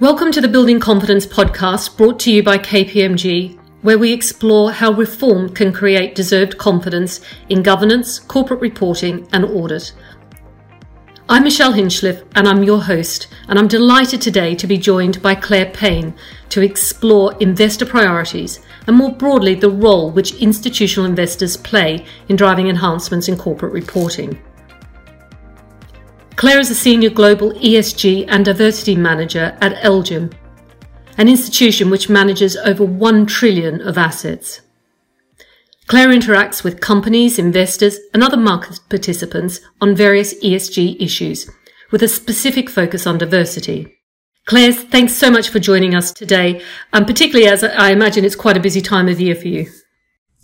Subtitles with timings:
[0.00, 4.92] Welcome to the Building Confidence podcast brought to you by KPMG, where we explore how
[4.92, 7.20] reform can create deserved confidence
[7.50, 9.92] in governance, corporate reporting, and audit.
[11.28, 15.34] I'm Michelle Hinchliffe, and I'm your host, and I'm delighted today to be joined by
[15.34, 16.14] Claire Payne
[16.48, 22.68] to explore investor priorities and more broadly the role which institutional investors play in driving
[22.68, 24.40] enhancements in corporate reporting.
[26.40, 30.32] Claire is a senior global ESG and diversity manager at LGIM,
[31.18, 34.62] an institution which manages over 1 trillion of assets.
[35.86, 41.50] Claire interacts with companies, investors, and other market participants on various ESG issues,
[41.90, 43.98] with a specific focus on diversity.
[44.46, 46.62] Claire, thanks so much for joining us today,
[46.94, 49.70] and particularly as I imagine it's quite a busy time of year for you.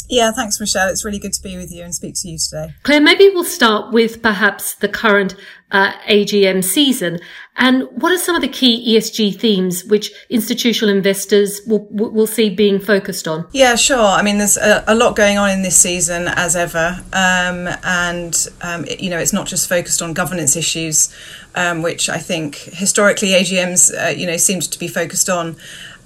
[0.09, 0.89] Yeah, thanks, Michelle.
[0.89, 2.75] It's really good to be with you and speak to you today.
[2.83, 5.35] Claire, maybe we'll start with perhaps the current
[5.73, 7.19] uh, AGM season.
[7.57, 12.51] And what are some of the key ESG themes which institutional investors will, will see
[12.51, 13.49] being focused on?
[13.53, 13.99] Yeah, sure.
[13.99, 17.01] I mean, there's a, a lot going on in this season, as ever.
[17.13, 21.13] Um, and, um, it, you know, it's not just focused on governance issues,
[21.55, 25.57] um, which I think historically AGMs, uh, you know, seemed to be focused on.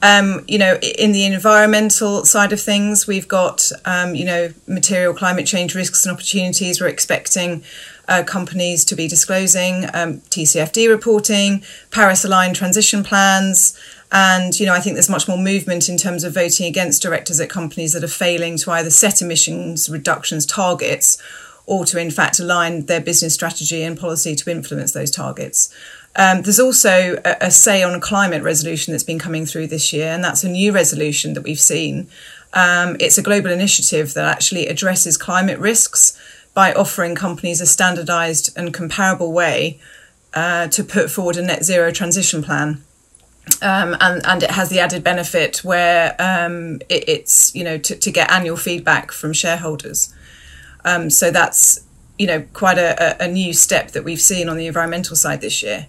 [0.03, 5.13] Um, you know, in the environmental side of things, we've got, um, you know, material
[5.13, 6.81] climate change risks and opportunities.
[6.81, 7.63] We're expecting
[8.09, 13.79] uh, companies to be disclosing um, TCFD reporting, Paris aligned transition plans.
[14.13, 17.39] And, you know, I think there's much more movement in terms of voting against directors
[17.39, 21.23] at companies that are failing to either set emissions reductions targets
[21.67, 25.73] or to, in fact, align their business strategy and policy to influence those targets.
[26.17, 30.09] Um, there's also a, a, say on climate resolution that's been coming through this year,
[30.09, 32.09] and that's a new resolution that we've seen.
[32.53, 36.19] Um, it's a global initiative that actually addresses climate risks
[36.53, 39.79] by offering companies a standardized and comparable way
[40.35, 42.83] uh, to put forward a net zero transition plan.
[43.63, 47.97] Um, and and it has the added benefit where um, it, it's you know to,
[47.97, 50.13] to get annual feedback from shareholders.
[50.85, 51.85] Um, so that's
[52.21, 55.63] you know quite a, a, new step that we've seen on the environmental side this
[55.63, 55.87] year.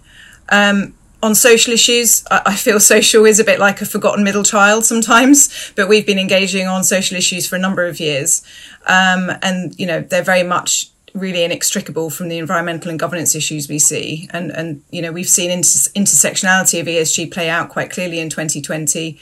[0.48, 4.86] Um, on social issues, I, feel social is a bit like a forgotten middle child
[4.86, 8.42] sometimes, but we've been engaging on social issues for a number of years.
[8.86, 13.68] Um, and, you know, they're very much really inextricable from the environmental and governance issues
[13.68, 14.28] we see.
[14.32, 18.30] And, and you know, we've seen inter- intersectionality of ESG play out quite clearly in
[18.30, 19.20] 2020.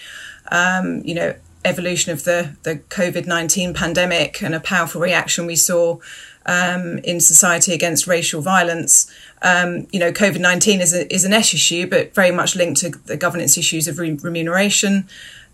[0.53, 1.35] Um, you know,
[1.65, 5.99] evolution of the, the COVID 19 pandemic and a powerful reaction we saw
[6.47, 9.13] um, in society against racial violence.
[9.43, 12.91] Um, you know, COVID 19 is, is an S issue, but very much linked to
[12.91, 15.09] the governance issues of re- remuneration.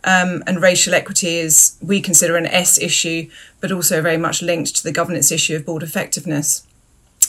[0.05, 3.29] Um, and racial equity is, we consider, an S issue,
[3.61, 6.65] but also very much linked to the governance issue of board effectiveness.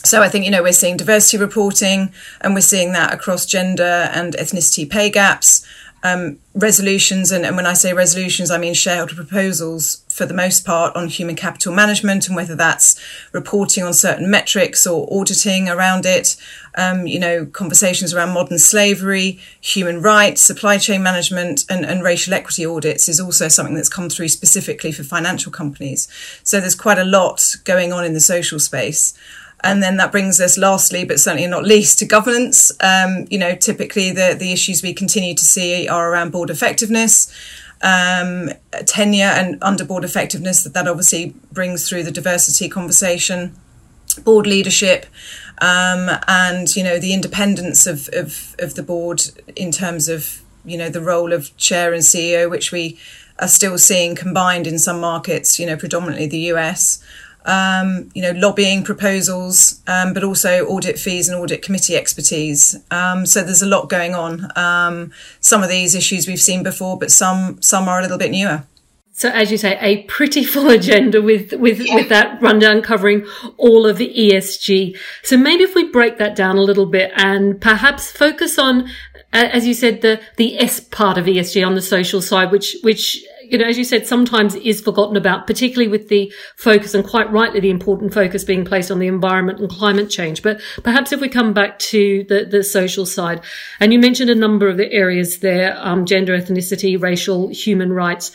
[0.04, 4.08] So I think, you know, we're seeing diversity reporting and we're seeing that across gender
[4.12, 5.66] and ethnicity pay gaps
[6.04, 10.64] um, resolutions, and, and, when I say resolutions, I mean shareholder proposals for the most
[10.64, 13.00] part on human capital management and whether that's
[13.32, 16.36] reporting on certain metrics or auditing around it.
[16.76, 22.34] Um, you know, conversations around modern slavery, human rights, supply chain management, and, and racial
[22.34, 26.06] equity audits is also something that's come through specifically for financial companies.
[26.44, 29.14] So there's quite a lot going on in the social space.
[29.64, 32.70] And then that brings us lastly, but certainly not least, to governance.
[32.80, 37.32] Um, you know, typically the, the issues we continue to see are around board effectiveness,
[37.82, 38.50] um,
[38.86, 43.54] tenure and under board effectiveness, that that obviously brings through the diversity conversation,
[44.24, 45.06] board leadership,
[45.60, 49.22] um, and, you know, the independence of, of, of the board
[49.56, 52.98] in terms of, you know, the role of chair and CEO, which we
[53.40, 57.02] are still seeing combined in some markets, you know, predominantly the US
[57.48, 62.76] um, you know, lobbying proposals, um, but also audit fees and audit committee expertise.
[62.90, 64.52] Um, so there's a lot going on.
[64.54, 68.30] Um, some of these issues we've seen before, but some some are a little bit
[68.30, 68.64] newer.
[69.12, 71.94] So, as you say, a pretty full agenda with with yeah.
[71.94, 73.26] with that rundown covering
[73.56, 74.96] all of the ESG.
[75.22, 78.88] So maybe if we break that down a little bit and perhaps focus on,
[79.32, 83.24] as you said, the the S part of ESG on the social side, which which
[83.50, 87.30] you know, as you said, sometimes is forgotten about, particularly with the focus and quite
[87.32, 90.42] rightly the important focus being placed on the environment and climate change.
[90.42, 93.40] But perhaps if we come back to the, the social side,
[93.80, 98.32] and you mentioned a number of the areas there, um, gender, ethnicity, racial, human rights.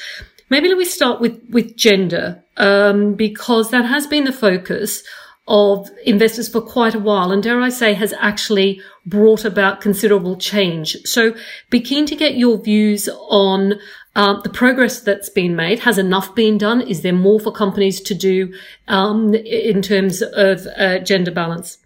[0.50, 5.04] Maybe let me start with, with gender, um, because that has been the focus
[5.48, 10.38] of investors for quite a while and dare I say has actually brought about considerable
[10.38, 10.96] change.
[11.04, 11.36] So
[11.70, 13.74] be keen to get your views on
[14.16, 15.80] um, the progress that's been made.
[15.80, 16.82] Has enough been done?
[16.82, 18.54] Is there more for companies to do
[18.88, 21.78] um, in terms of uh, gender balance?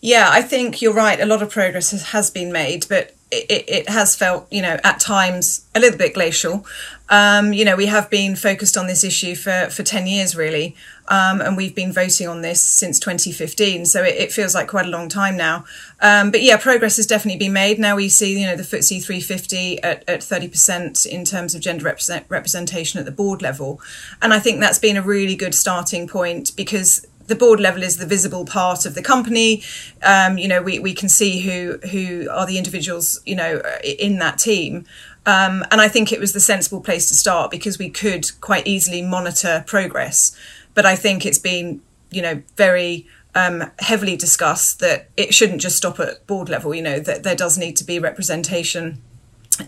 [0.00, 1.20] Yeah, I think you're right.
[1.20, 4.78] A lot of progress has, has been made, but it, it, has felt, you know,
[4.82, 6.66] at times a little bit glacial.
[7.08, 10.76] Um, you know, we have been focused on this issue for, for 10 years, really.
[11.08, 13.86] Um, and we've been voting on this since 2015.
[13.86, 15.64] So it, it feels like quite a long time now.
[16.00, 17.78] Um, but yeah, progress has definitely been made.
[17.78, 21.84] Now we see, you know, the FTSE 350 at, at 30% in terms of gender
[21.84, 23.80] represent, representation at the board level.
[24.22, 27.96] And I think that's been a really good starting point because the board level is
[27.96, 29.62] the visible part of the company.
[30.02, 34.18] Um, you know, we, we can see who who are the individuals, you know, in
[34.18, 34.84] that team.
[35.24, 38.66] Um, and I think it was the sensible place to start because we could quite
[38.66, 40.36] easily monitor progress.
[40.74, 41.80] But I think it's been,
[42.10, 46.74] you know, very um, heavily discussed that it shouldn't just stop at board level.
[46.74, 49.00] You know, that there does need to be representation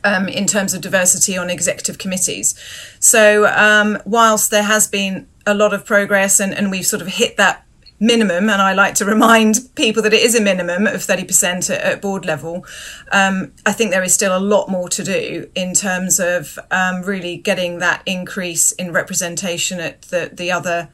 [0.04, 2.58] um, in terms of diversity on executive committees.
[2.98, 7.08] So, um, whilst there has been a lot of progress and, and we've sort of
[7.08, 7.64] hit that
[8.02, 11.80] minimum, and I like to remind people that it is a minimum of 30% at,
[11.80, 12.66] at board level,
[13.12, 17.02] um, I think there is still a lot more to do in terms of um,
[17.02, 20.88] really getting that increase in representation at the, the other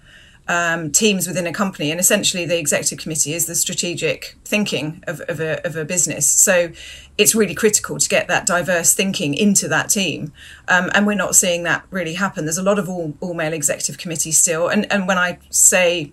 [0.49, 1.91] um, teams within a company.
[1.91, 6.27] And essentially, the executive committee is the strategic thinking of, of, a, of a business.
[6.27, 6.73] So
[7.19, 10.33] it's really critical to get that diverse thinking into that team.
[10.67, 12.45] Um, and we're not seeing that really happen.
[12.45, 14.69] There's a lot of all, all male executive committees still.
[14.69, 16.12] And, and when I say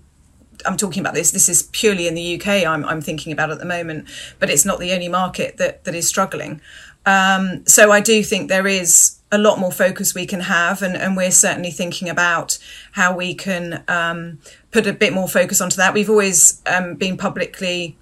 [0.65, 1.31] I'm talking about this.
[1.31, 2.65] This is purely in the UK.
[2.65, 4.07] I'm, I'm thinking about at the moment,
[4.39, 6.61] but it's not the only market that that is struggling.
[7.05, 10.95] Um, so I do think there is a lot more focus we can have, and,
[10.95, 12.57] and we're certainly thinking about
[12.93, 14.39] how we can um,
[14.71, 15.93] put a bit more focus onto that.
[15.93, 17.97] We've always um, been publicly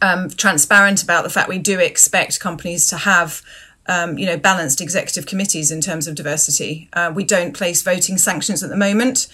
[0.00, 3.42] um, transparent about the fact we do expect companies to have.
[3.86, 6.88] Um, you know, balanced executive committees in terms of diversity.
[6.92, 9.26] Uh, we don't place voting sanctions at the moment.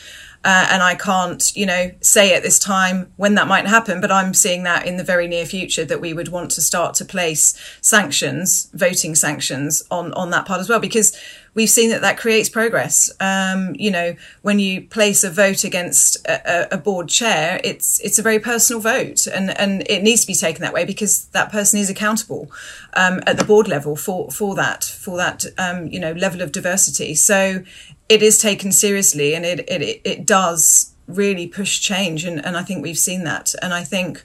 [0.44, 4.12] Uh, and I can't, you know, say at this time when that might happen, but
[4.12, 7.04] I'm seeing that in the very near future that we would want to start to
[7.04, 11.18] place sanctions, voting sanctions on, on that part as well, because
[11.58, 13.10] we've seen that that creates progress.
[13.18, 18.18] Um, you know, when you place a vote against a, a, board chair, it's it's
[18.18, 21.50] a very personal vote, and and it needs to be taken that way because that
[21.50, 22.48] person is accountable
[22.94, 26.52] um, at the board level for for that for that um, you know level of
[26.52, 27.16] diversity.
[27.16, 27.64] So
[28.08, 32.24] it is taken seriously and it, it, it does really push change.
[32.24, 33.54] And, and I think we've seen that.
[33.62, 34.24] And I think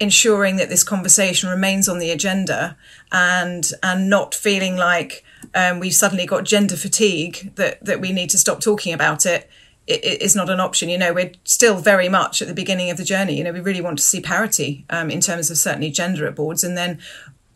[0.00, 2.76] ensuring that this conversation remains on the agenda
[3.12, 5.24] and, and not feeling like
[5.54, 9.48] um, we've suddenly got gender fatigue, that, that we need to stop talking about it,
[9.86, 10.88] it, it is not an option.
[10.88, 13.36] You know, we're still very much at the beginning of the journey.
[13.36, 16.34] You know, we really want to see parity um, in terms of certainly gender at
[16.34, 16.98] boards and then,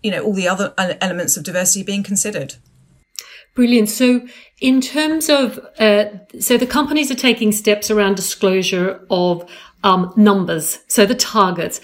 [0.02, 2.56] you know, all the other elements of diversity being considered.
[3.56, 3.88] Brilliant.
[3.88, 4.20] So,
[4.60, 6.04] in terms of, uh,
[6.38, 9.50] so the companies are taking steps around disclosure of
[9.82, 11.80] um, numbers, so the targets.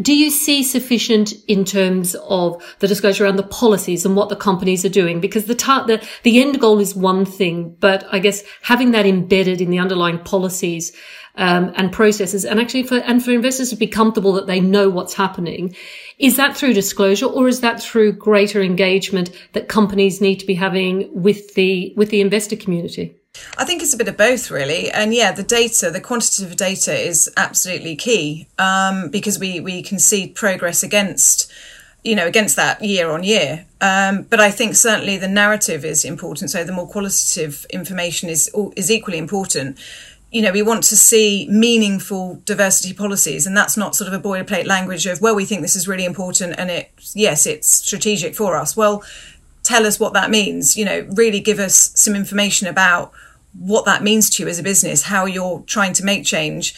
[0.00, 4.34] Do you see sufficient in terms of the disclosure around the policies and what the
[4.34, 5.20] companies are doing?
[5.20, 9.06] Because the, tar- the the end goal is one thing, but I guess having that
[9.06, 10.92] embedded in the underlying policies
[11.36, 14.88] um, and processes, and actually for and for investors to be comfortable that they know
[14.90, 15.76] what's happening,
[16.18, 20.54] is that through disclosure or is that through greater engagement that companies need to be
[20.54, 23.16] having with the with the investor community?
[23.56, 24.90] I think it's a bit of both, really.
[24.90, 29.98] And yeah, the data, the quantitative data is absolutely key um, because we, we can
[29.98, 31.50] see progress against,
[32.02, 33.66] you know, against that year on year.
[33.80, 36.50] Um, but I think certainly the narrative is important.
[36.50, 39.78] So the more qualitative information is is equally important
[40.34, 43.46] you know, we want to see meaningful diversity policies.
[43.46, 46.04] And that's not sort of a boilerplate language of, well, we think this is really
[46.04, 48.76] important and it, yes, it's strategic for us.
[48.76, 49.04] Well,
[49.62, 50.76] tell us what that means.
[50.76, 53.12] You know, really give us some information about
[53.58, 56.74] what that means to you as a business, how you're trying to make change.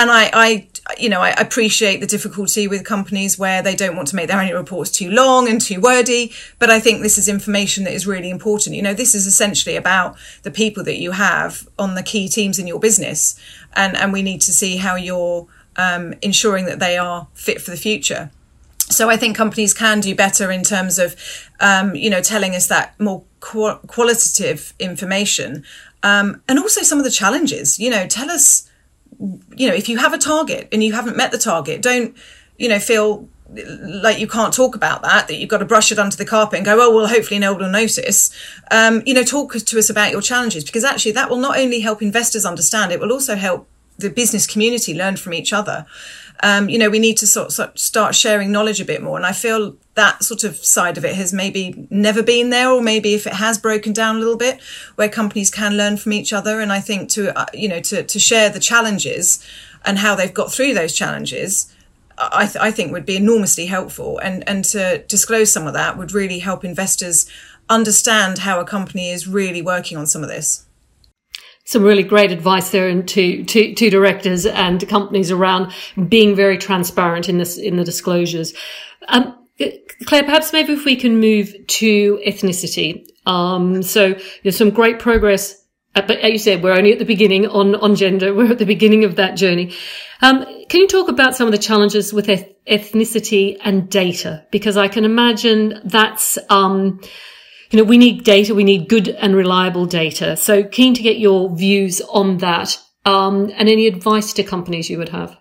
[0.00, 0.68] And I, I
[0.98, 4.38] you know, I appreciate the difficulty with companies where they don't want to make their
[4.38, 6.32] annual reports too long and too wordy.
[6.58, 8.76] But I think this is information that is really important.
[8.76, 12.58] You know, this is essentially about the people that you have on the key teams
[12.58, 13.38] in your business.
[13.74, 17.70] And, and we need to see how you're um, ensuring that they are fit for
[17.70, 18.30] the future.
[18.90, 21.14] So I think companies can do better in terms of,
[21.60, 25.64] um, you know, telling us that more qu- qualitative information,
[26.02, 27.78] um, and also some of the challenges.
[27.78, 28.68] You know, tell us
[29.18, 32.16] you know, if you have a target and you haven't met the target, don't,
[32.56, 35.98] you know, feel like you can't talk about that, that you've got to brush it
[35.98, 38.30] under the carpet and go, oh, well, hopefully no one will notice.
[38.70, 41.80] Um, you know, talk to us about your challenges because actually that will not only
[41.80, 45.86] help investors understand, it will also help the business community learn from each other.
[46.42, 49.16] Um, you know, we need to sort of start sharing knowledge a bit more.
[49.16, 52.80] And I feel that sort of side of it has maybe never been there, or
[52.80, 54.60] maybe if it has broken down a little bit,
[54.96, 56.60] where companies can learn from each other.
[56.60, 59.44] And I think to, uh, you know, to, to share the challenges
[59.84, 61.72] and how they've got through those challenges
[62.20, 64.18] I, th- I think would be enormously helpful.
[64.18, 67.30] And, and to disclose some of that would really help investors
[67.68, 70.64] understand how a company is really working on some of this
[71.64, 75.70] some really great advice there and to, to, to directors and companies around
[76.08, 78.54] being very transparent in this, in the disclosures.
[79.08, 79.37] Um,
[80.04, 83.06] Claire, perhaps maybe if we can move to ethnicity.
[83.26, 87.04] Um, so there's some great progress, uh, but as you said, we're only at the
[87.04, 88.32] beginning on, on gender.
[88.34, 89.74] We're at the beginning of that journey.
[90.22, 94.46] Um, can you talk about some of the challenges with eth- ethnicity and data?
[94.50, 97.00] Because I can imagine that's, um,
[97.70, 100.36] you know, we need data, we need good and reliable data.
[100.36, 104.98] So keen to get your views on that, um, and any advice to companies you
[104.98, 105.36] would have.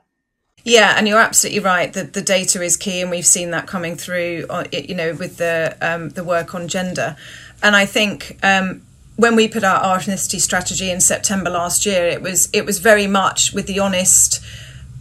[0.67, 3.95] Yeah, and you're absolutely right that the data is key, and we've seen that coming
[3.95, 7.15] through, uh, you know, with the um, the work on gender.
[7.63, 8.81] And I think um,
[9.15, 13.07] when we put our ethnicity strategy in September last year, it was it was very
[13.07, 14.43] much with the honest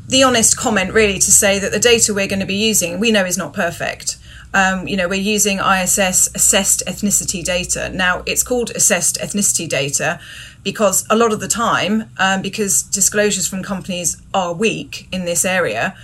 [0.07, 3.11] the honest comment really to say that the data we're going to be using we
[3.11, 4.19] know is not perfect
[4.57, 7.91] um, you know, we're using ISS assessed ethnicity data.
[7.91, 10.19] Now, it's called assessed ethnicity data
[10.63, 15.45] because a lot of the time, um, because disclosures from companies are weak in this
[15.45, 15.95] area,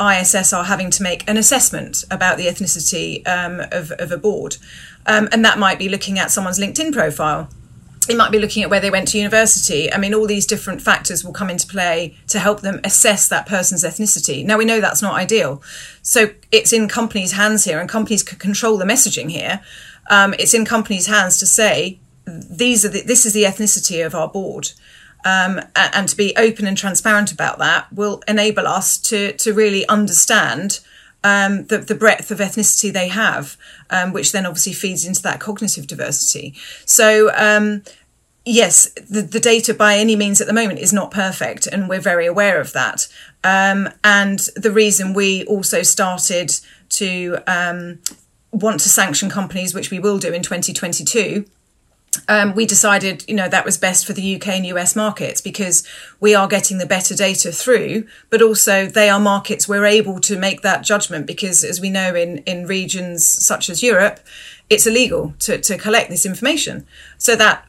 [0.00, 4.56] ISS are having to make an assessment about the ethnicity um, of, of, a board.
[5.04, 7.50] Um, and that might be looking at someone's LinkedIn profile
[8.08, 9.92] it might be looking at where they went to university.
[9.92, 13.46] I mean, all these different factors will come into play to help them assess that
[13.46, 14.44] person's ethnicity.
[14.44, 15.62] Now, we know that's not ideal.
[16.02, 19.60] So it's in companies' hands here, and companies can control the messaging here.
[20.10, 24.14] Um, it's in companies' hands to say, these are the, this is the ethnicity of
[24.14, 24.72] our board.
[25.24, 29.86] Um, and to be open and transparent about that will enable us to, to really
[29.88, 30.80] understand
[31.24, 33.56] um, the, the, breadth of ethnicity they have,
[33.90, 36.54] um, which then obviously feeds into that cognitive diversity.
[36.84, 37.82] So, um,
[38.44, 42.00] yes, the, the, data by any means at the moment is not perfect, and we're
[42.00, 43.08] very aware of that.
[43.42, 46.52] Um, and the reason we also started
[46.90, 47.98] to um,
[48.52, 51.44] want to sanction companies, which we will do in 2022,
[52.26, 55.86] um, we decided, you know, that was best for the UK and US markets because
[56.20, 60.38] we are getting the better data through, but also they are markets we're able to
[60.38, 64.20] make that judgment because, as we know, in, in regions such as Europe,
[64.70, 66.86] it's illegal to, to collect this information.
[67.18, 67.66] So that,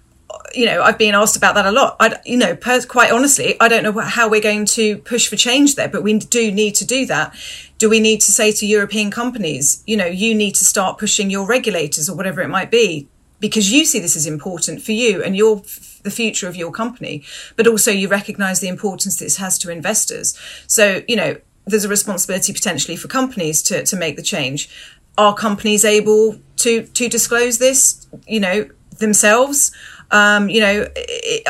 [0.54, 1.96] you know, I've been asked about that a lot.
[2.00, 5.36] I, you know, per, quite honestly, I don't know how we're going to push for
[5.36, 7.36] change there, but we do need to do that.
[7.78, 11.30] Do we need to say to European companies, you know, you need to start pushing
[11.30, 13.08] your regulators or whatever it might be
[13.40, 15.64] because you see this as important for you and your
[16.04, 17.24] the future of your company,
[17.56, 20.38] but also you recognize the importance this has to investors.
[20.66, 24.70] So, you know, there's a responsibility potentially for companies to, to make the change.
[25.18, 29.72] Are companies able to to disclose this, you know, themselves?
[30.12, 30.88] Um, you know,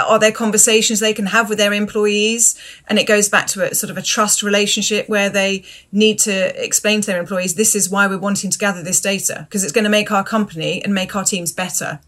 [0.05, 2.59] are there conversations they can have with their employees?
[2.87, 6.63] And it goes back to a sort of a trust relationship where they need to
[6.63, 9.73] explain to their employees, this is why we're wanting to gather this data, because it's
[9.73, 11.99] going to make our company and make our teams better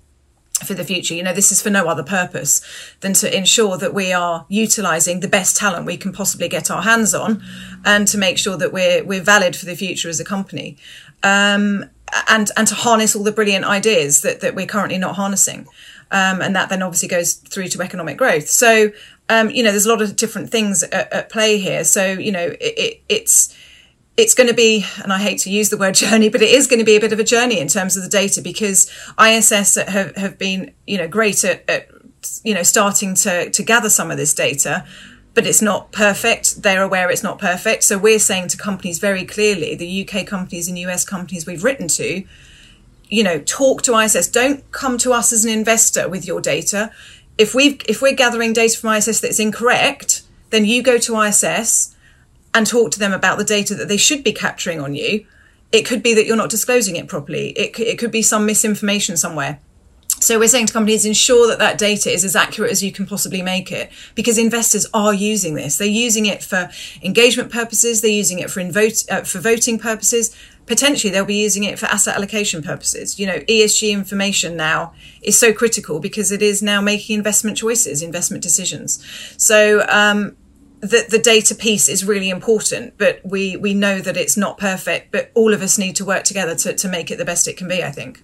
[0.66, 1.16] for the future.
[1.16, 2.62] You know, this is for no other purpose
[3.00, 6.84] than to ensure that we are utilizing the best talent we can possibly get our
[6.84, 7.42] hands on
[7.86, 10.78] and to make sure that we're, we're valid for the future as a company.
[11.24, 11.90] Um,
[12.28, 15.68] and, and to harness all the brilliant ideas that, that we're currently not harnessing.
[16.12, 18.50] Um, and that then obviously goes through to economic growth.
[18.50, 18.92] So,
[19.30, 21.86] um, you know, there's a lot of different things at, at play here.
[21.86, 23.56] So, you know, it, it, it's
[24.18, 26.68] it's going to be, and I hate to use the word journey, but it is
[26.68, 29.76] going to be a bit of a journey in terms of the data because ISS
[29.76, 31.90] have, have been, you know, great at, at
[32.44, 34.86] you know, starting to, to gather some of this data,
[35.34, 36.62] but it's not perfect.
[36.62, 37.84] They're aware it's not perfect.
[37.84, 41.88] So we're saying to companies very clearly, the UK companies and US companies we've written
[41.88, 42.24] to,
[43.12, 44.30] you know, talk to ISS.
[44.30, 46.92] Don't come to us as an investor with your data.
[47.38, 51.96] If we if we're gathering data from ISS that's incorrect, then you go to ISS
[52.54, 55.26] and talk to them about the data that they should be capturing on you.
[55.72, 57.50] It could be that you're not disclosing it properly.
[57.50, 59.60] It it could be some misinformation somewhere.
[60.22, 63.08] So we're saying to companies, ensure that that data is as accurate as you can
[63.08, 65.78] possibly make it, because investors are using this.
[65.78, 66.70] They're using it for
[67.02, 68.02] engagement purposes.
[68.02, 70.36] They're using it for vote, uh, for voting purposes.
[70.66, 73.20] Potentially, they'll be using it for asset allocation purposes.
[73.20, 78.02] You know, ESG information now is so critical because it is now making investment choices,
[78.02, 79.04] investment decisions.
[79.38, 80.38] So um,
[80.82, 85.12] the, the data piece is really important, but we, we know that it's not perfect,
[85.12, 87.58] but all of us need to work together to, to make it the best it
[87.58, 88.24] can be, I think.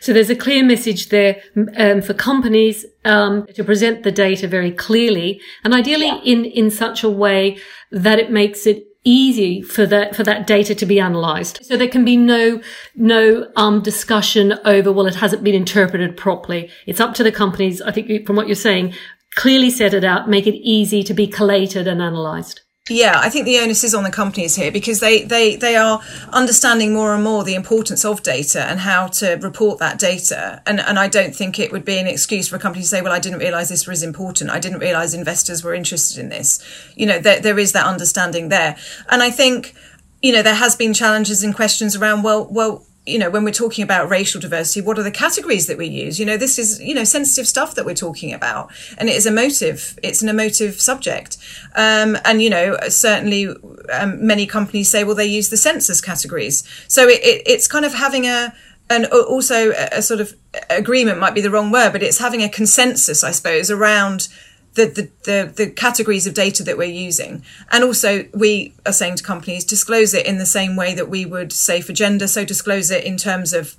[0.00, 1.42] So there's a clear message there
[1.76, 6.20] um, for companies um, to present the data very clearly, and ideally yeah.
[6.22, 7.58] in in such a way
[7.90, 11.60] that it makes it easy for that for that data to be analyzed.
[11.62, 12.60] So there can be no
[12.94, 16.70] no um, discussion over well it hasn't been interpreted properly.
[16.86, 17.82] It's up to the companies.
[17.82, 18.94] I think from what you're saying,
[19.34, 22.61] clearly set it out, make it easy to be collated and analyzed.
[22.90, 26.02] Yeah, I think the onus is on the companies here because they, they, they are
[26.32, 30.60] understanding more and more the importance of data and how to report that data.
[30.66, 33.00] And, and I don't think it would be an excuse for a company to say,
[33.00, 34.50] well, I didn't realize this was important.
[34.50, 36.60] I didn't realize investors were interested in this.
[36.96, 38.76] You know, there, there is that understanding there.
[39.08, 39.76] And I think,
[40.20, 43.50] you know, there has been challenges and questions around, well, well, you know, when we're
[43.50, 46.20] talking about racial diversity, what are the categories that we use?
[46.20, 48.70] You know, this is, you know, sensitive stuff that we're talking about.
[48.96, 49.98] And it is emotive.
[50.02, 51.36] It's an emotive subject.
[51.74, 53.48] Um, and, you know, certainly
[53.92, 56.62] um, many companies say, well, they use the census categories.
[56.86, 58.54] So it, it, it's kind of having a,
[58.88, 60.34] and also a, a sort of
[60.70, 64.28] agreement might be the wrong word, but it's having a consensus, I suppose, around
[64.74, 67.44] the, the, the, the, categories of data that we're using.
[67.70, 71.26] And also, we are saying to companies, disclose it in the same way that we
[71.26, 72.26] would say for gender.
[72.26, 73.76] So, disclose it in terms of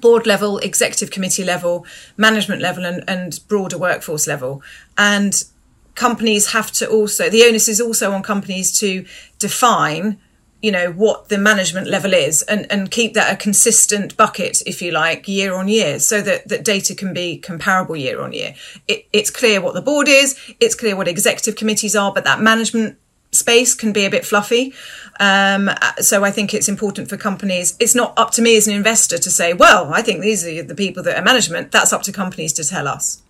[0.00, 4.62] board level, executive committee level, management level, and, and broader workforce level.
[4.98, 5.42] And
[5.94, 9.06] companies have to also, the onus is also on companies to
[9.38, 10.18] define
[10.60, 14.82] you know what the management level is and and keep that a consistent bucket if
[14.82, 18.54] you like year on year so that that data can be comparable year on year
[18.88, 22.40] it, it's clear what the board is it's clear what executive committees are but that
[22.40, 22.98] management
[23.30, 24.72] space can be a bit fluffy
[25.20, 27.76] um, so I think it's important for companies.
[27.80, 30.62] It's not up to me as an investor to say, well, I think these are
[30.62, 31.72] the people that are management.
[31.72, 33.22] That's up to companies to tell us.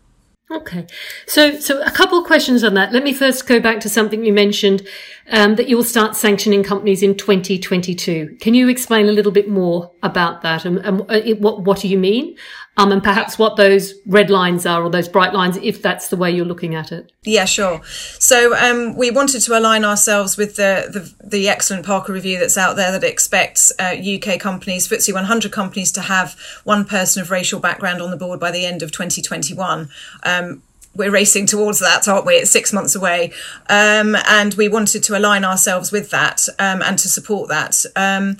[0.51, 0.87] Okay.
[1.27, 2.91] So, so a couple of questions on that.
[2.91, 4.87] Let me first go back to something you mentioned,
[5.31, 8.39] um, that you will start sanctioning companies in 2022.
[8.41, 11.89] Can you explain a little bit more about that and, and uh, what, what do
[11.89, 12.35] you mean?
[12.79, 16.17] Um, and perhaps what those red lines are or those bright lines, if that's the
[16.17, 17.11] way you're looking at it.
[17.25, 17.83] Yeah, sure.
[18.21, 20.89] So um, we wanted to align ourselves with the,
[21.21, 25.51] the, the excellent Parker review that's out there that expects uh, UK companies, FTSE 100
[25.51, 28.93] companies, to have one person of racial background on the board by the end of
[28.93, 29.89] 2021.
[30.23, 30.63] Um,
[30.95, 32.35] we're racing towards that, aren't we?
[32.35, 33.33] It's six months away.
[33.69, 37.85] Um, and we wanted to align ourselves with that um, and to support that.
[37.97, 38.37] Um,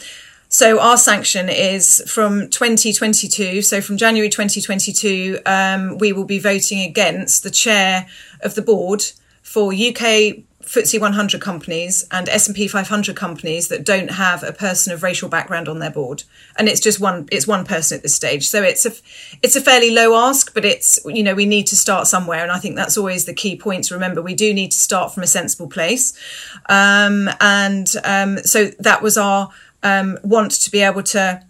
[0.49, 3.63] so our sanction is from 2022.
[3.63, 8.07] So from January 2022, um, we will be voting against the chair
[8.41, 9.05] of the board
[9.43, 15.03] for UK FTSE 100 companies and S&P 500 companies that don't have a person of
[15.03, 16.25] racial background on their board.
[16.57, 18.49] And it's just one, it's one person at this stage.
[18.49, 18.93] So it's a,
[19.43, 22.43] it's a fairly low ask, but it's, you know, we need to start somewhere.
[22.43, 24.21] And I think that's always the key point to remember.
[24.21, 26.13] We do need to start from a sensible place.
[26.69, 29.49] Um, and, um, so that was our,
[29.83, 31.43] um, want to be able to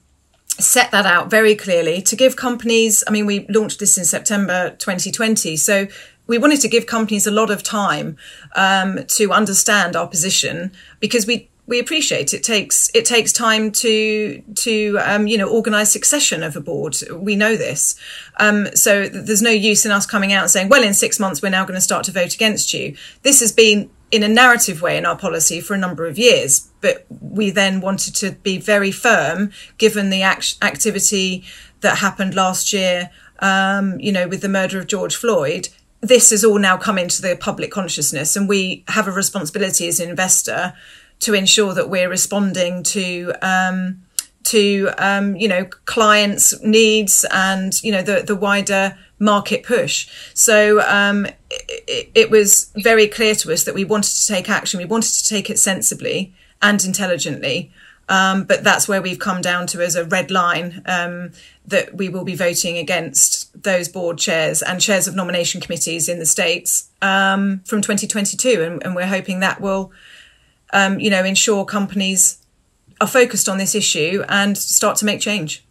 [0.58, 4.70] set that out very clearly to give companies i mean we launched this in september
[4.78, 5.86] 2020 so
[6.26, 8.16] we wanted to give companies a lot of time
[8.54, 14.42] um, to understand our position because we we appreciate it takes it takes time to
[14.54, 16.96] to um, you know organize succession of a board.
[17.12, 17.94] We know this,
[18.38, 21.42] um, so there's no use in us coming out and saying, well, in six months
[21.42, 22.96] we're now going to start to vote against you.
[23.22, 26.70] This has been in a narrative way in our policy for a number of years,
[26.80, 31.44] but we then wanted to be very firm given the act- activity
[31.80, 33.10] that happened last year.
[33.40, 35.68] Um, you know, with the murder of George Floyd,
[36.00, 40.00] this has all now come into the public consciousness, and we have a responsibility as
[40.00, 40.74] an investor
[41.20, 44.02] to ensure that we're responding to um,
[44.44, 50.08] to um, you know clients' needs and you know the the wider market push.
[50.34, 54.78] So um, it, it, was very clear to us that we wanted to take action.
[54.78, 57.72] We wanted to take it sensibly and intelligently.
[58.08, 61.32] Um, but that's where we've come down to as a red line um,
[61.66, 66.18] that we will be voting against those board chairs and chairs of nomination committees in
[66.18, 69.92] the states um, from 2022, and, and, we're hoping that will,
[70.72, 72.38] um, you know, ensure companies
[73.00, 75.62] are focused on this issue and start to make change.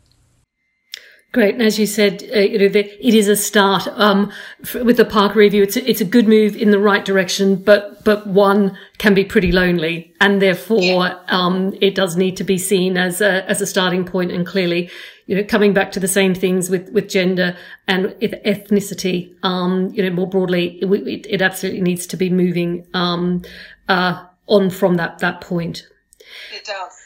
[1.38, 4.32] Great, and as you said, uh, you know, the, it is a start um,
[4.64, 5.62] f- with the Parker review.
[5.62, 9.24] It's a, it's a good move in the right direction, but but one can be
[9.24, 11.20] pretty lonely, and therefore yeah.
[11.28, 14.32] um, it does need to be seen as a as a starting point.
[14.32, 14.90] And clearly,
[15.28, 17.56] you know, coming back to the same things with with gender
[17.88, 23.44] and ethnicity, um, you know, more broadly, it, it, absolutely needs to be moving um,
[23.88, 25.88] uh, on from that that point.
[26.52, 26.97] It does.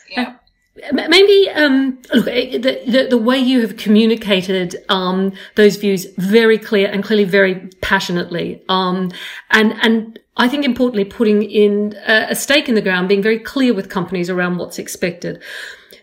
[0.91, 6.57] Maybe um, look eh, the, the, the way you have communicated um, those views very
[6.57, 9.11] clear and clearly very passionately, um,
[9.51, 13.39] and and I think importantly putting in a, a stake in the ground, being very
[13.39, 15.41] clear with companies around what's expected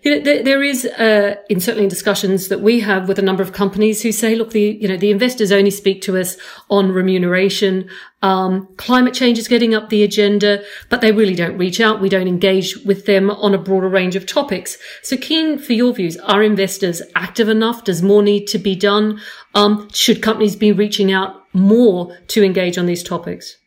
[0.03, 3.23] you know, there, there is, uh, in certainly in discussions that we have with a
[3.23, 6.37] number of companies who say, look, the, you know, the investors only speak to us
[6.71, 7.89] on remuneration.
[8.23, 12.01] Um, climate change is getting up the agenda, but they really don't reach out.
[12.01, 14.79] We don't engage with them on a broader range of topics.
[15.03, 16.17] So keen for your views.
[16.19, 17.85] Are investors active enough?
[17.85, 19.21] Does more need to be done?
[19.55, 23.59] Um, should companies be reaching out more to engage on these topics?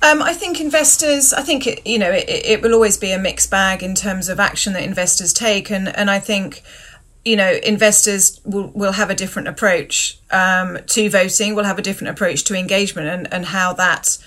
[0.00, 1.32] Um, I think investors.
[1.32, 4.28] I think it, you know it, it will always be a mixed bag in terms
[4.28, 6.62] of action that investors take, and and I think
[7.24, 11.54] you know investors will will have a different approach um, to voting.
[11.54, 14.18] Will have a different approach to engagement, and and how that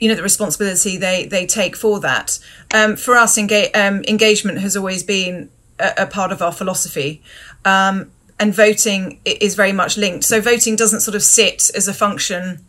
[0.00, 2.38] you know the responsibility they they take for that.
[2.72, 7.22] Um, for us, engage, um, engagement has always been a, a, part of our philosophy.
[7.64, 8.10] Um,
[8.40, 10.24] and voting is very much linked.
[10.24, 12.64] So voting doesn't sort of sit as a function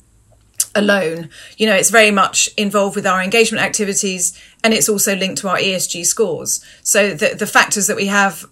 [0.76, 1.30] alone.
[1.58, 5.50] You know, it's very much involved with our engagement activities and it's also linked to
[5.50, 6.64] our ESG scores.
[6.84, 8.46] So the, the factors that we have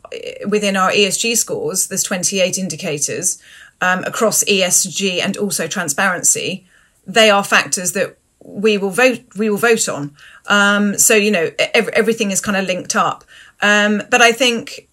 [0.47, 3.41] within our ESG scores, there's 28 indicators
[3.82, 6.65] um, across ESG and also transparency.
[7.06, 10.15] They are factors that we will vote, we will vote on.
[10.47, 13.23] Um, so, you know, every, everything is kind of linked up.
[13.62, 14.87] Um, but I think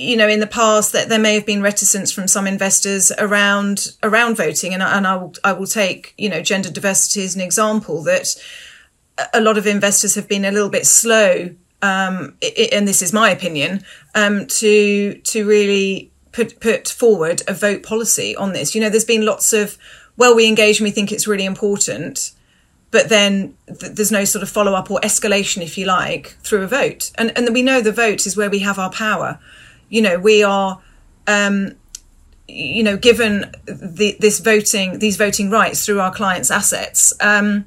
[0.00, 3.96] you know, in the past that there may have been reticence from some investors around
[4.02, 7.42] around voting, and, and I will I will take you know gender diversity as an
[7.42, 8.34] example that
[9.34, 11.50] a lot of investors have been a little bit slow,
[11.82, 12.34] um,
[12.72, 13.84] and this is my opinion,
[14.14, 18.74] um, to to really put put forward a vote policy on this.
[18.74, 19.76] You know, there's been lots of
[20.16, 22.32] well, we engage and we think it's really important,
[22.90, 26.62] but then th- there's no sort of follow up or escalation, if you like, through
[26.62, 27.10] a vote.
[27.16, 29.38] And and we know the vote is where we have our power
[29.90, 30.80] you know, we are,
[31.26, 31.74] um,
[32.48, 37.12] you know, given the, this voting, these voting rights through our clients' assets.
[37.20, 37.66] Um,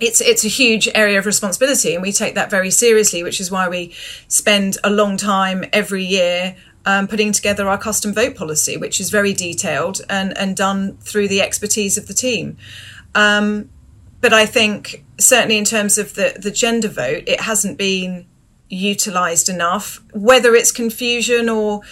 [0.00, 3.22] it's it's a huge area of responsibility, and we take that very seriously.
[3.22, 3.94] Which is why we
[4.28, 6.56] spend a long time every year
[6.86, 11.28] um, putting together our custom vote policy, which is very detailed and and done through
[11.28, 12.56] the expertise of the team.
[13.14, 13.68] Um,
[14.20, 18.26] but I think certainly in terms of the the gender vote, it hasn't been
[18.70, 21.82] utilized enough, whether it's confusion or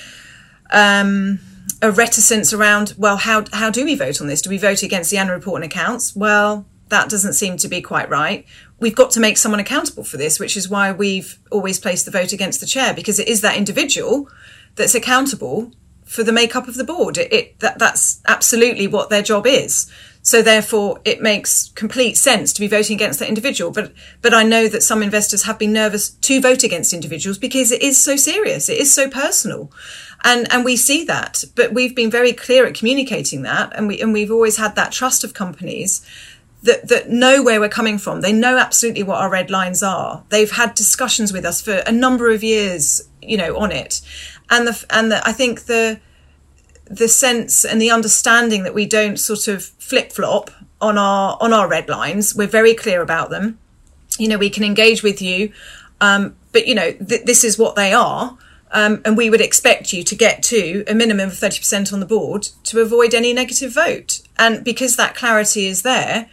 [0.71, 1.41] um,
[1.83, 4.41] a reticence around, well, how, how do we vote on this?
[4.41, 6.17] Do we vote against the annual report and accounts?
[6.17, 8.47] Well, that doesn't seem to be quite right.
[8.81, 12.11] We've got to make someone accountable for this, which is why we've always placed the
[12.11, 14.31] vote against the chair, because it is that individual
[14.77, 15.73] that's accountable
[16.05, 17.19] for the makeup of the board.
[17.19, 19.91] It, it that, that's absolutely what their job is.
[20.29, 23.71] So therefore, it makes complete sense to be voting against that individual.
[23.71, 27.73] But but I know that some investors have been nervous to vote against individuals because
[27.73, 29.73] it is so serious, it is so personal,
[30.23, 31.45] and and we see that.
[31.55, 34.93] But we've been very clear at communicating that, and we and we've always had that
[34.93, 36.05] trust of companies
[36.63, 38.21] that, that know where we're coming from.
[38.21, 40.25] They know absolutely what our red lines are.
[40.29, 44.03] They've had discussions with us for a number of years, you know, on it.
[44.51, 46.01] And the, and the, I think the,
[46.91, 51.53] the sense and the understanding that we don't sort of flip flop on our on
[51.53, 52.35] our red lines.
[52.35, 53.59] We're very clear about them.
[54.19, 55.53] You know, we can engage with you,
[56.01, 58.37] um, but you know th- this is what they are,
[58.73, 62.01] um, and we would expect you to get to a minimum of thirty percent on
[62.01, 64.23] the board to avoid any negative vote.
[64.39, 66.29] And because that clarity is there,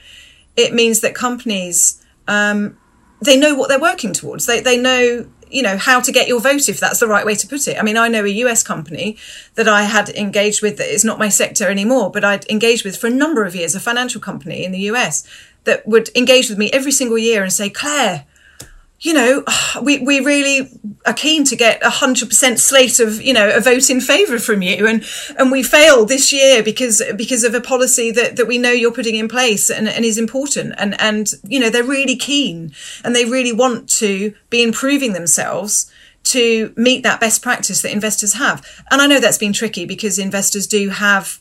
[0.56, 2.78] it means that companies um,
[3.22, 4.46] they know what they're working towards.
[4.46, 7.34] They they know you know how to get your vote if that's the right way
[7.34, 7.78] to put it.
[7.80, 9.18] I mean i know a us company
[9.56, 12.98] that i had engaged with that is not my sector anymore but i'd engaged with
[12.98, 15.26] for a number of years a financial company in the us
[15.64, 18.26] that would engage with me every single year and say claire
[19.06, 19.44] you know,
[19.84, 20.68] we, we really
[21.06, 24.40] are keen to get a hundred percent slate of, you know, a vote in favour
[24.40, 24.88] from you.
[24.88, 25.06] And,
[25.38, 28.92] and we failed this year because, because of a policy that, that we know you're
[28.92, 30.74] putting in place and, and is important.
[30.80, 35.92] And, and, you know, they're really keen and they really want to be improving themselves
[36.24, 38.66] to meet that best practice that investors have.
[38.90, 41.40] And I know that's been tricky because investors do have,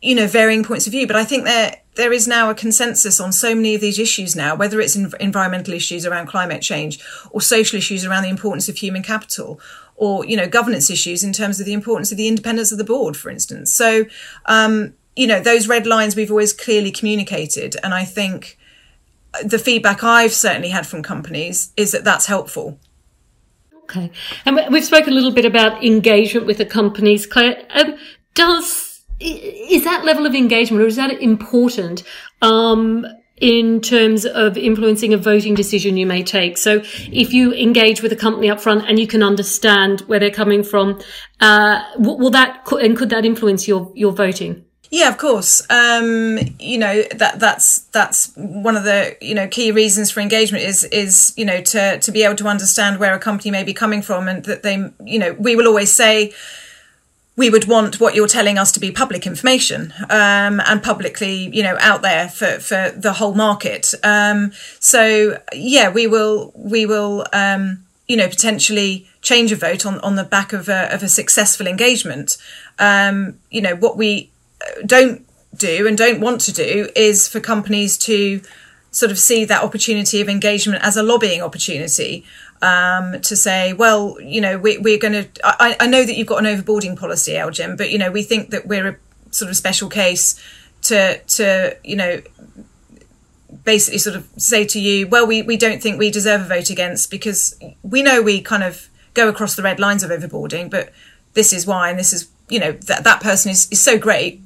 [0.00, 3.20] you know, varying points of view, but I think there there is now a consensus
[3.20, 6.98] on so many of these issues now, whether it's environmental issues around climate change
[7.30, 9.60] or social issues around the importance of human capital
[9.96, 12.84] or, you know, governance issues in terms of the importance of the independence of the
[12.84, 13.70] board, for instance.
[13.70, 14.06] So,
[14.46, 17.76] um, you know, those red lines we've always clearly communicated.
[17.84, 18.58] And I think
[19.44, 22.78] the feedback I've certainly had from companies is that that's helpful.
[23.84, 24.10] Okay.
[24.46, 27.26] And we've spoken a little bit about engagement with the companies.
[27.26, 27.96] Claire, um,
[28.34, 28.89] does
[29.20, 32.02] is that level of engagement or is that important
[32.42, 33.06] um,
[33.36, 36.58] in terms of influencing a voting decision you may take?
[36.58, 40.30] So if you engage with a company up front and you can understand where they're
[40.30, 41.00] coming from,
[41.40, 44.64] uh, will that and could that influence your your voting?
[44.92, 45.62] Yeah, of course.
[45.70, 50.64] Um, you know that that's that's one of the you know key reasons for engagement
[50.64, 53.72] is is you know to to be able to understand where a company may be
[53.72, 56.32] coming from and that they you know we will always say
[57.36, 61.62] we would want what you're telling us to be public information um, and publicly, you
[61.62, 63.94] know, out there for, for the whole market.
[64.02, 70.00] Um, so yeah, we will we will um, you know potentially change a vote on
[70.00, 72.36] on the back of a, of a successful engagement.
[72.78, 74.30] Um, you know what we
[74.84, 78.40] don't do and don't want to do is for companies to
[78.90, 82.24] sort of see that opportunity of engagement as a lobbying opportunity
[82.62, 85.28] um, to say, well, you know, we, we're going to.
[85.42, 88.66] I, know that you've got an overboarding policy, LGIM, but you know, we think that
[88.66, 88.96] we're a
[89.30, 90.42] sort of special case
[90.82, 92.20] to to you know
[93.64, 96.70] basically sort of say to you, well, we, we don't think we deserve a vote
[96.70, 100.92] against because we know we kind of go across the red lines of overboarding, but
[101.34, 104.40] this is why, and this is, you know, that, that person is, is so great.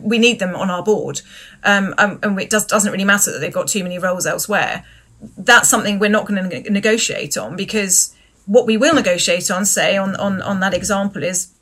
[0.00, 1.22] We need them on our board.
[1.64, 4.84] Um, um, and it does, doesn't really matter that they've got too many roles elsewhere.
[5.36, 8.14] That's something we're not going to negotiate on because
[8.46, 11.52] what we will negotiate on, say, on, on, on that example is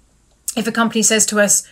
[0.56, 1.66] if a company says to us,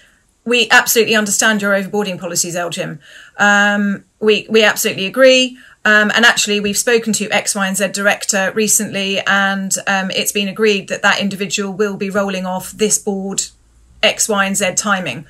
[0.45, 2.99] we absolutely understand your overboarding policies, LGIM.
[3.37, 5.59] Um, we we absolutely agree.
[5.85, 10.33] Um, and actually, we've spoken to X, Y, and Z director recently, and um, it's
[10.33, 13.43] been agreed that that individual will be rolling off this board
[14.03, 15.27] X, Y, and Z timing.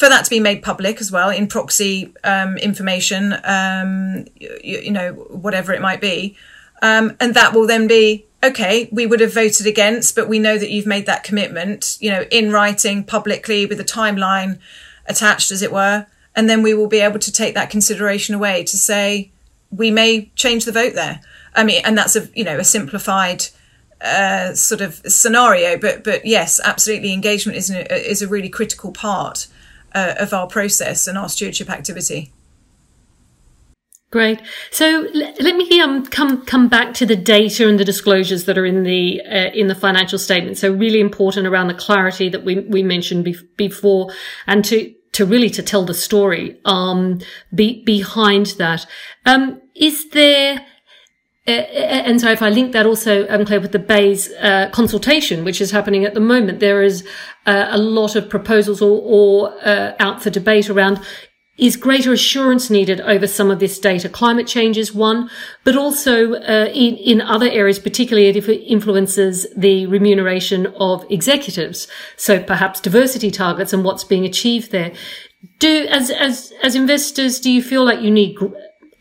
[0.00, 4.90] For that to be made public as well in proxy um, information, um, you, you,
[4.90, 6.36] know, whatever it might be.
[6.82, 10.56] Um, and that will then be okay, we would have voted against, but we know
[10.56, 14.58] that you've made that commitment, you know, in writing publicly with a timeline
[15.06, 18.64] attached, as it were and then we will be able to take that consideration away
[18.64, 19.30] to say
[19.70, 21.20] we may change the vote there.
[21.54, 23.46] I mean, and that's a you know a simplified
[24.00, 28.92] uh, sort of scenario, but but yes, absolutely, engagement is a, is a really critical
[28.92, 29.48] part
[29.94, 32.32] uh, of our process and our stewardship activity.
[34.10, 34.42] Great.
[34.72, 38.66] So let me um, come come back to the data and the disclosures that are
[38.66, 40.58] in the uh, in the financial statement.
[40.58, 44.12] So really important around the clarity that we we mentioned be- before,
[44.48, 47.20] and to to really to tell the story um,
[47.54, 48.84] be, behind that.
[49.26, 50.66] Um, is there
[51.46, 55.60] and so if I link that also, um, Claire, with the BEIS uh, consultation, which
[55.60, 57.06] is happening at the moment, there is
[57.46, 61.00] uh, a lot of proposals or, or uh, out for debate around
[61.60, 64.08] is greater assurance needed over some of this data?
[64.08, 65.28] Climate change is one,
[65.62, 71.86] but also uh, in, in other areas, particularly if it influences the remuneration of executives.
[72.16, 74.92] So perhaps diversity targets and what's being achieved there.
[75.58, 78.38] Do as as as investors, do you feel like you need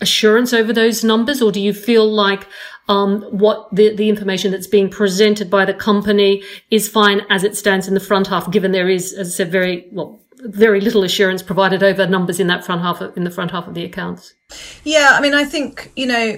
[0.01, 2.47] assurance over those numbers, or do you feel like
[2.87, 7.55] um, what the, the information that's being presented by the company is fine as it
[7.55, 11.03] stands in the front half, given there is, as I said, very well very little
[11.03, 13.83] assurance provided over numbers in that front half of, in the front half of the
[13.83, 14.35] accounts.
[14.83, 16.37] Yeah, I mean, I think you know,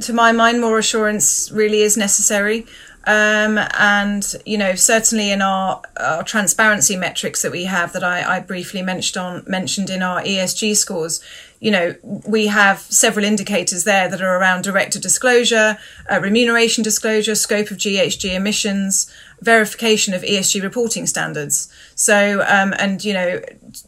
[0.00, 2.66] to my mind, more assurance really is necessary.
[3.04, 8.36] Um, and you know, certainly in our, our transparency metrics that we have that I,
[8.36, 11.22] I briefly mentioned on mentioned in our ESG scores,
[11.60, 15.78] you know, we have several indicators there that are around director disclosure,
[16.10, 21.72] uh, remuneration disclosure, scope of GHG emissions, verification of ESG reporting standards.
[21.94, 23.40] So, um, and you know,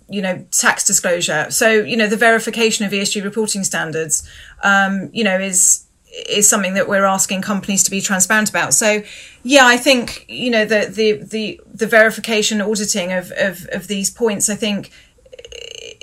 [0.09, 1.51] you know, tax disclosure.
[1.51, 4.29] So, you know, the verification of ESG reporting standards,
[4.63, 5.85] um, you know, is
[6.29, 8.75] is something that we're asking companies to be transparent about.
[8.75, 9.03] So,
[9.43, 14.11] yeah, I think you know the the the, the verification auditing of, of of these
[14.11, 14.51] points.
[14.51, 14.91] I think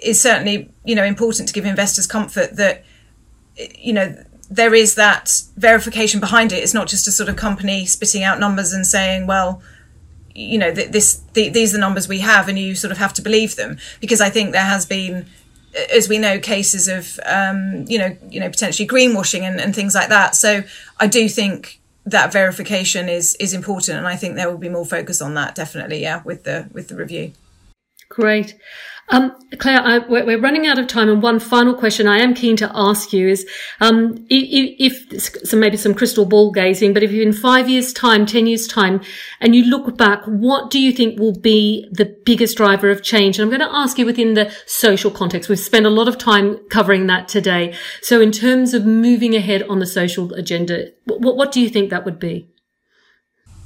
[0.01, 2.83] is certainly you know important to give investors comfort that
[3.77, 6.57] you know there is that verification behind it.
[6.57, 9.61] It's not just a sort of company spitting out numbers and saying, well,
[10.33, 13.21] you know, this these are the numbers we have, and you sort of have to
[13.21, 13.77] believe them.
[13.99, 15.27] Because I think there has been,
[15.93, 19.95] as we know, cases of um, you know, you know, potentially greenwashing and, and things
[19.95, 20.35] like that.
[20.35, 20.63] So
[20.99, 24.85] I do think that verification is is important, and I think there will be more
[24.85, 26.01] focus on that definitely.
[26.01, 27.33] Yeah, with the with the review.
[28.09, 28.55] Great.
[29.11, 32.55] Um, Claire, I, we're running out of time, and one final question I am keen
[32.57, 33.47] to ask you is,
[33.81, 37.91] um, if, if so, maybe some crystal ball gazing, but if you in five years'
[37.91, 39.01] time, ten years' time,
[39.39, 43.39] and you look back, what do you think will be the biggest driver of change?
[43.39, 45.49] And I'm going to ask you within the social context.
[45.49, 47.75] We've spent a lot of time covering that today.
[48.01, 51.89] So, in terms of moving ahead on the social agenda, what, what do you think
[51.89, 52.48] that would be?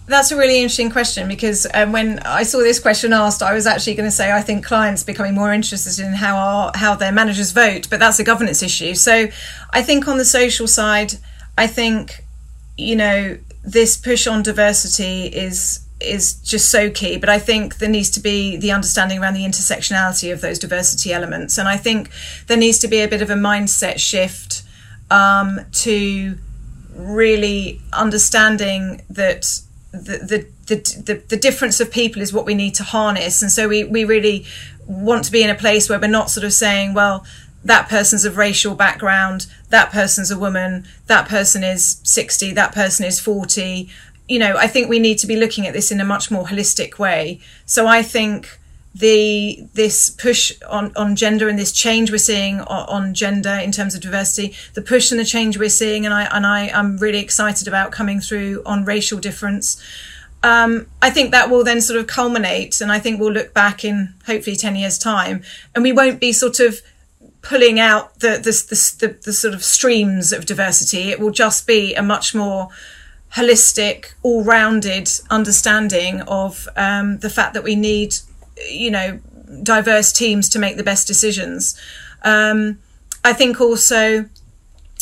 [0.05, 3.65] That's a really interesting question because um, when I saw this question asked, I was
[3.65, 7.13] actually going to say I think clients becoming more interested in how our, how their
[7.13, 8.95] managers vote, but that's a governance issue.
[8.95, 9.27] So
[9.69, 11.13] I think on the social side,
[11.57, 12.25] I think
[12.77, 17.15] you know this push on diversity is is just so key.
[17.17, 21.13] But I think there needs to be the understanding around the intersectionality of those diversity
[21.13, 22.09] elements, and I think
[22.47, 24.63] there needs to be a bit of a mindset shift
[25.09, 26.37] um, to
[26.93, 29.61] really understanding that
[29.93, 30.75] the, the,
[31.05, 33.41] the, the difference of people is what we need to harness.
[33.41, 34.45] And so we, we really
[34.87, 37.25] want to be in a place where we're not sort of saying, well,
[37.63, 43.05] that person's of racial background, that person's a woman, that person is 60, that person
[43.05, 43.87] is 40.
[44.27, 46.45] You know, I think we need to be looking at this in a much more
[46.45, 47.39] holistic way.
[47.65, 48.59] So I think
[48.95, 53.71] the this push on, on gender and this change we're seeing on, on, gender in
[53.71, 56.97] terms of diversity, the push and the change we're seeing, and I and I am
[56.97, 59.81] really excited about coming through on racial difference.
[60.43, 63.83] Um, I think that will then sort of culminate, and I think we'll look back
[63.83, 65.41] in hopefully ten years' time,
[65.73, 66.81] and we won't be sort of
[67.41, 71.09] pulling out the the, the, the, the sort of streams of diversity.
[71.09, 72.69] It will just be a much more
[73.35, 78.15] holistic, all-rounded understanding of um, the fact that we need
[78.69, 79.19] you know,
[79.61, 81.79] diverse teams to make the best decisions.
[82.23, 82.79] Um,
[83.23, 84.25] I think also,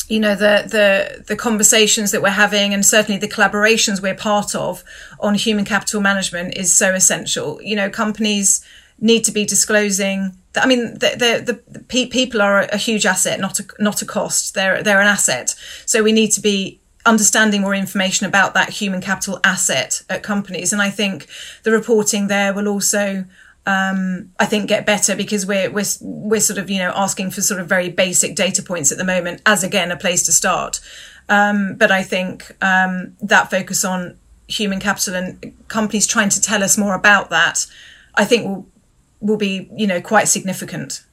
[0.08, 4.54] you know, the, the, the conversations that we're having and certainly the collaborations we're part
[4.54, 4.84] of
[5.20, 7.60] on human capital management is so essential.
[7.62, 8.64] You know, companies
[8.98, 13.58] need to be disclosing I mean, the, the, the, people are a huge asset, not
[13.58, 14.54] a, not a cost.
[14.54, 15.54] They're, they're an asset.
[15.86, 20.72] So we need to be understanding more information about that human capital asset at companies.
[20.72, 21.26] And I think
[21.62, 23.24] the reporting there will also
[23.64, 27.42] um, I think get better because we're we're we're sort of you know asking for
[27.42, 30.80] sort of very basic data points at the moment as again a place to start.
[31.28, 36.62] Um, but I think um, that focus on human capital and companies trying to tell
[36.62, 37.66] us more about that,
[38.16, 38.66] I think will
[39.20, 41.04] will be you know quite significant.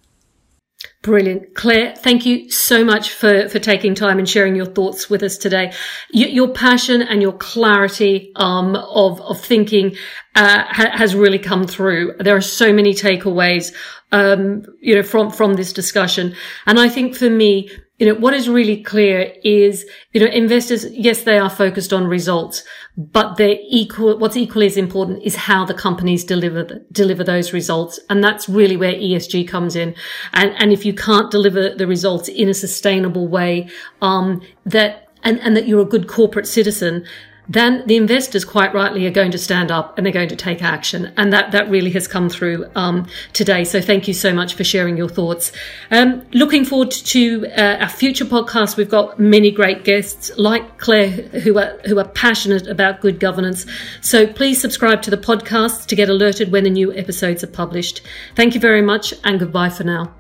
[1.02, 1.56] Brilliant.
[1.56, 5.38] Claire, thank you so much for, for taking time and sharing your thoughts with us
[5.38, 5.72] today.
[6.12, 9.96] Your, your passion and your clarity, um, of, of thinking,
[10.36, 12.16] uh, ha- has really come through.
[12.20, 13.74] There are so many takeaways,
[14.12, 16.36] um, you know, from, from this discussion.
[16.66, 20.86] And I think for me, you know, what is really clear is, you know, investors,
[20.90, 22.64] yes, they are focused on results,
[22.96, 28.00] but they're equal, what's equally as important is how the companies deliver, deliver those results.
[28.10, 29.96] And that's really where ESG comes in.
[30.32, 33.70] And, and if you can't deliver the results in a sustainable way,
[34.02, 37.06] um, that, and, and that you're a good corporate citizen,
[37.50, 40.62] then the investors quite rightly are going to stand up and they're going to take
[40.62, 41.12] action.
[41.18, 43.64] And that, that really has come through um, today.
[43.64, 45.52] So thank you so much for sharing your thoughts.
[45.90, 48.78] Um, looking forward to uh, our future podcast.
[48.78, 53.66] We've got many great guests like Claire who are, who are passionate about good governance.
[54.02, 58.02] So please subscribe to the podcast to get alerted when the new episodes are published.
[58.36, 60.19] Thank you very much and goodbye for now.